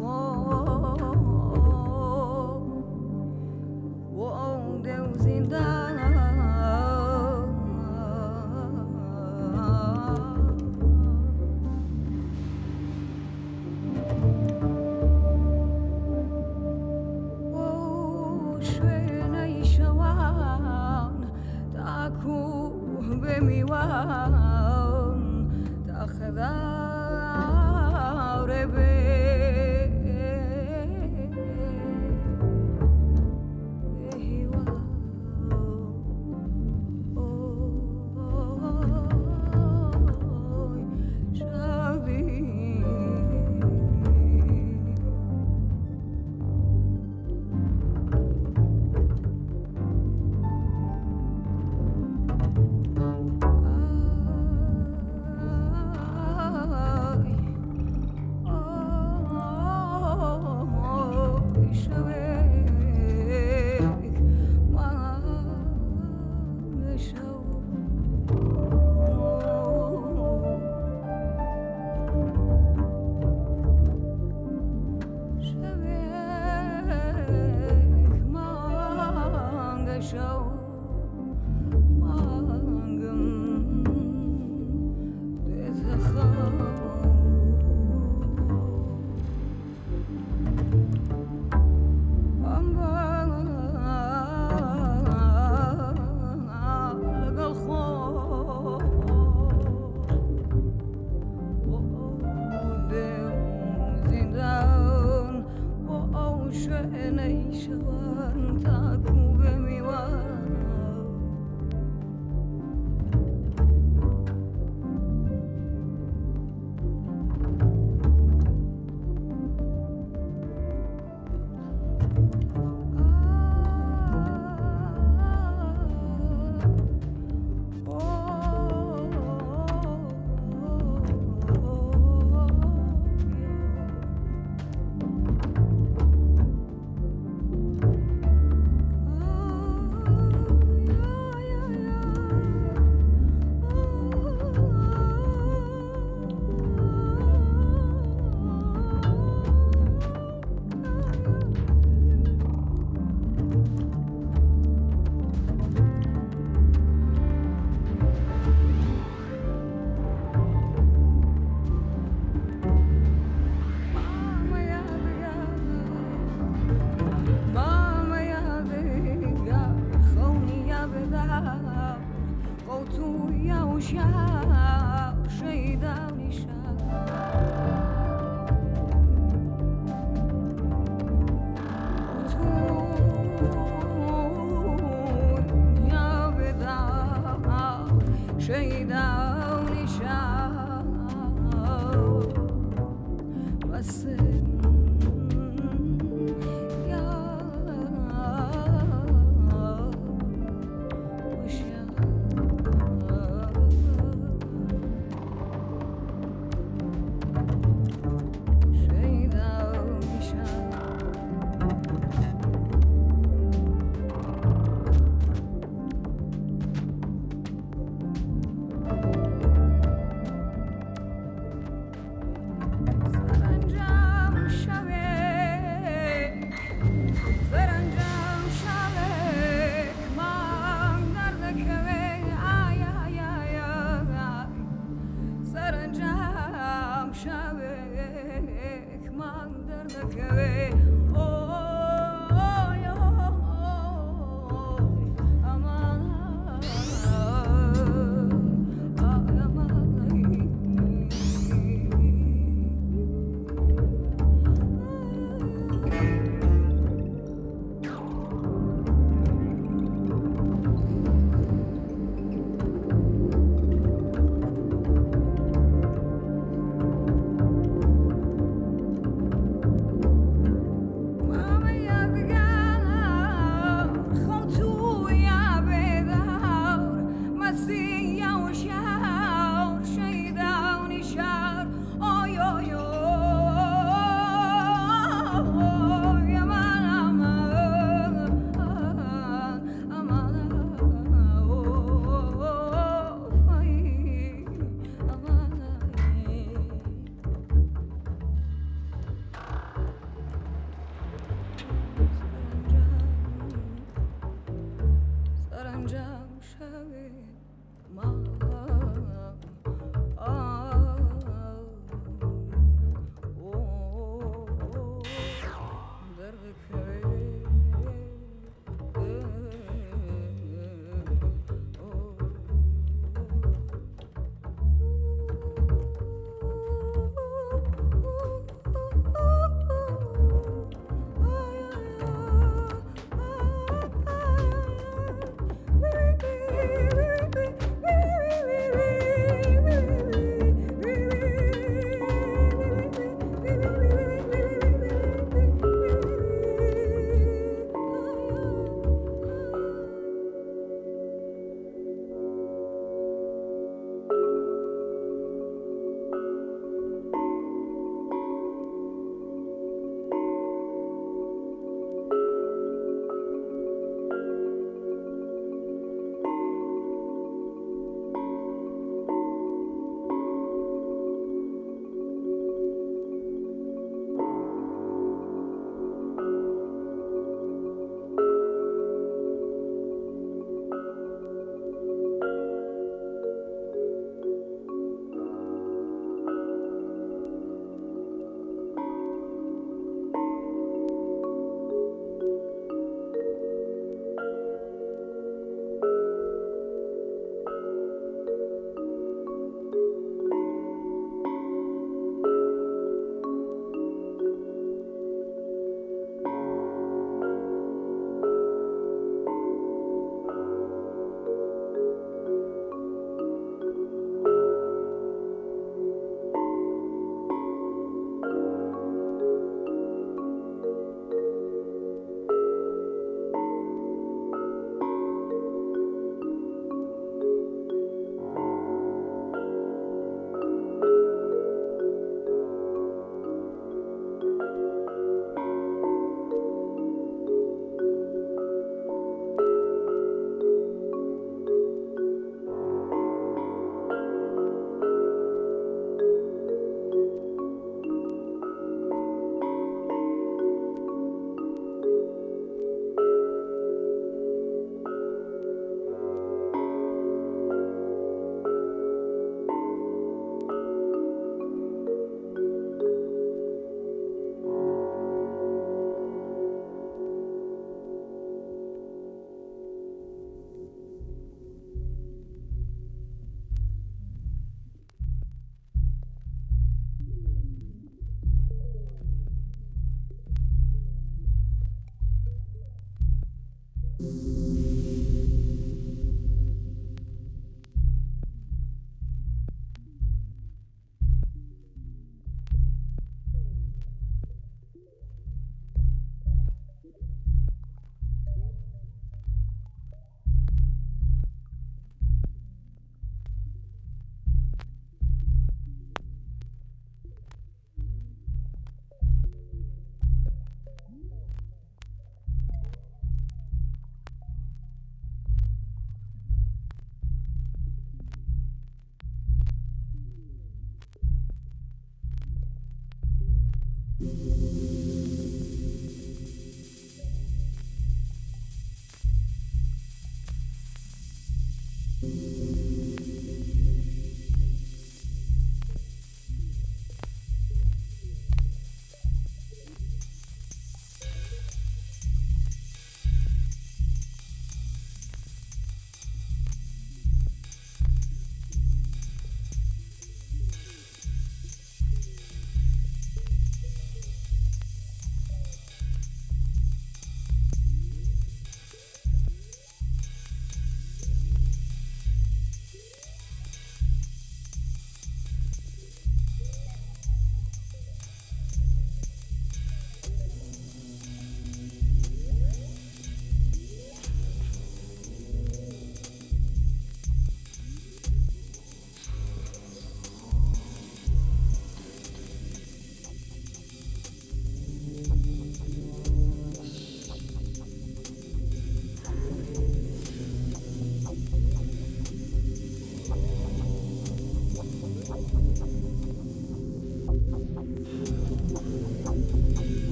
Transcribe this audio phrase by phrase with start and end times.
[0.00, 1.07] Ah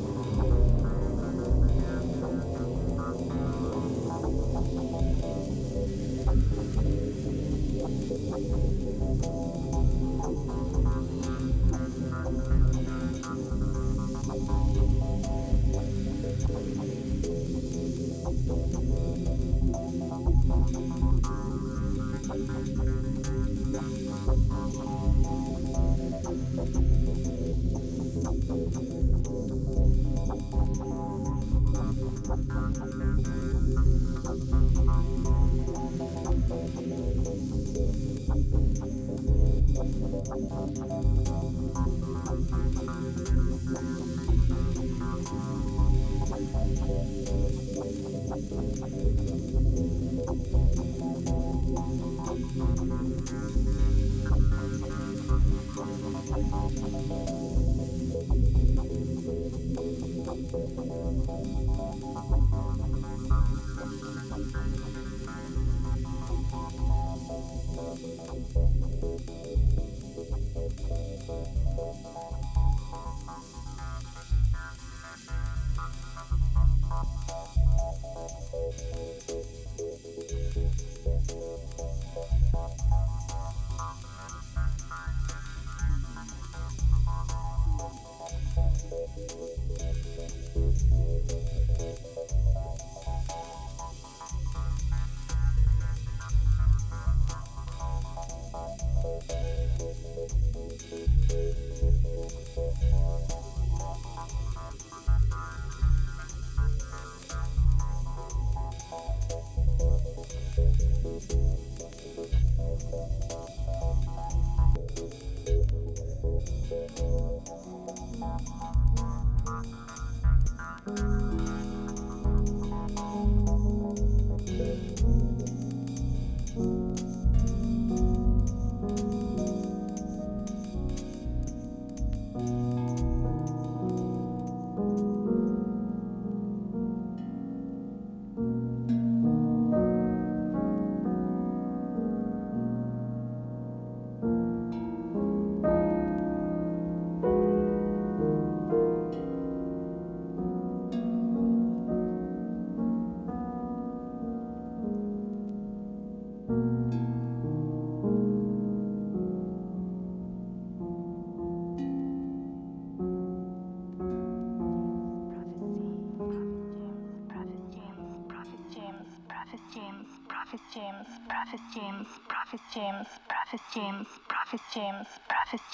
[0.00, 0.27] Oh.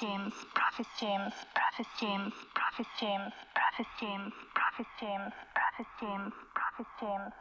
[0.05, 7.33] James, Prophet James, Prophet James, Prophet James, Prophet James, Prophet James, Prophet James, Prophet James,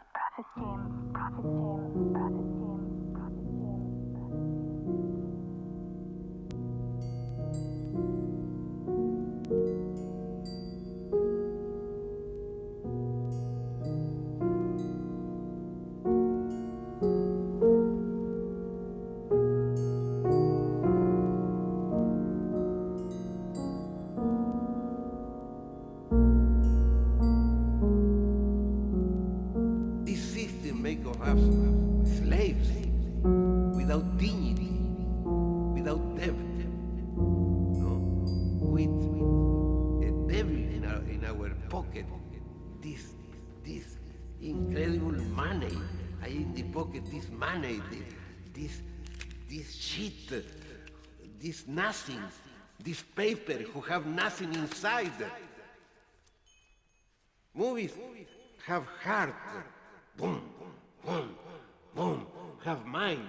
[41.84, 42.06] pocket
[42.84, 43.14] this,
[43.64, 43.98] this
[44.42, 45.78] incredible money.
[46.22, 47.82] I in the pocket this money,
[48.54, 48.82] this,
[49.50, 50.30] this shit,
[51.40, 52.22] this nothing,
[52.80, 55.12] this paper who have nothing inside.
[57.54, 57.94] Movies
[58.66, 59.36] have heart.
[60.18, 60.42] Boom,
[61.06, 61.36] boom,
[61.96, 62.26] boom.
[62.64, 63.28] Have mind.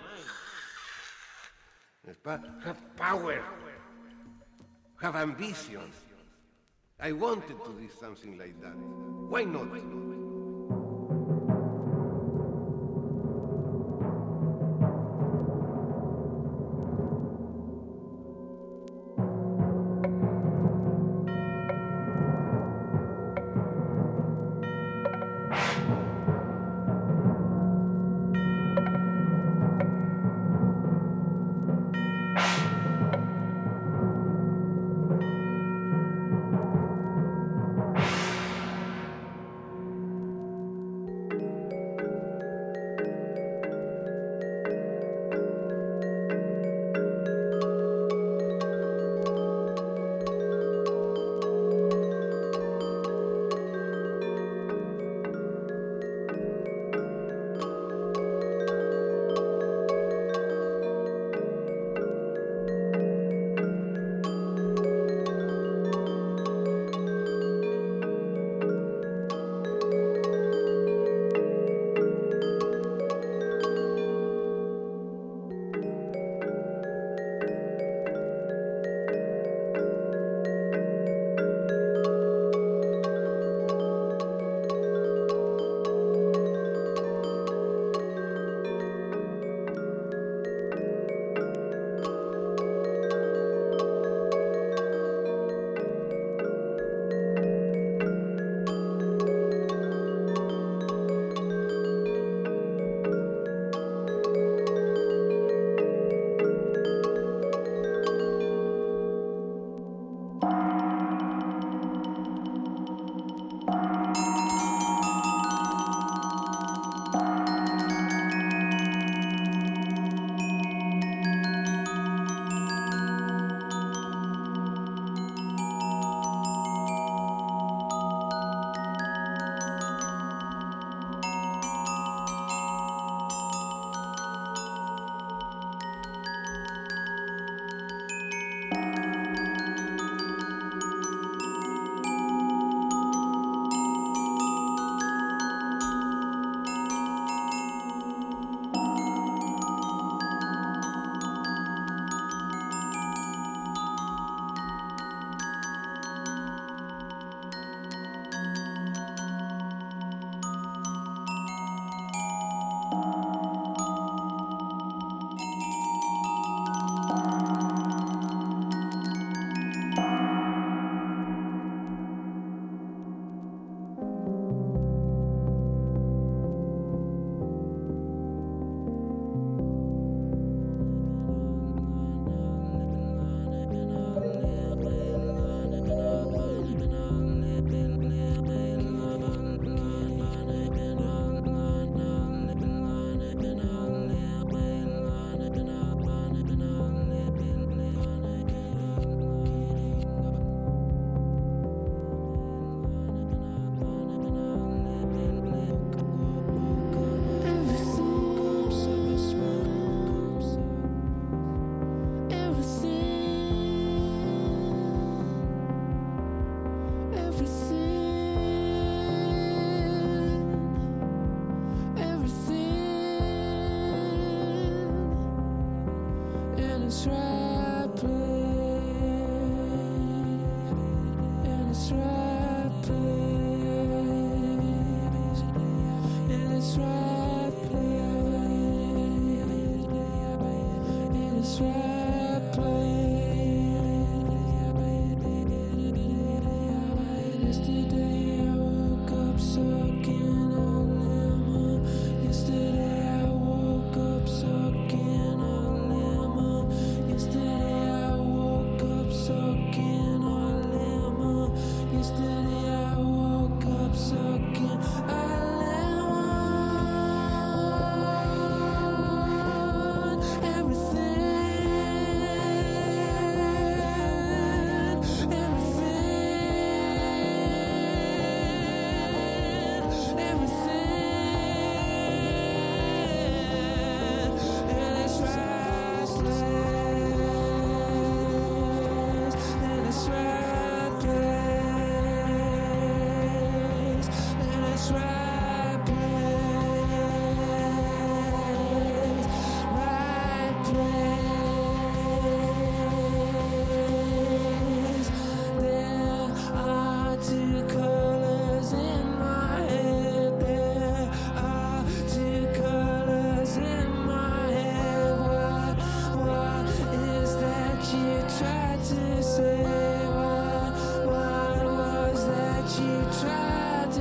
[2.25, 3.43] Have power.
[5.01, 5.95] Have ambitions.
[7.01, 8.77] I wanted to do something like that.
[9.29, 9.69] Why not?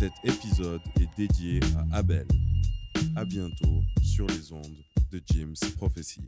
[0.00, 1.60] Cet épisode est dédié
[1.92, 2.26] à Abel.
[3.16, 4.78] À bientôt sur les ondes
[5.12, 6.22] de James Prophecy.